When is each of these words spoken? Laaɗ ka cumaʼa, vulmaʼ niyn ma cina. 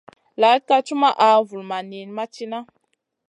Laaɗ 0.39 0.61
ka 0.67 0.75
cumaʼa, 0.87 1.27
vulmaʼ 1.47 1.81
niyn 1.89 2.09
ma 2.15 2.25
cina. 2.33 2.57